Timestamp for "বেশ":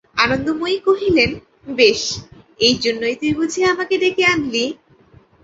1.71-2.01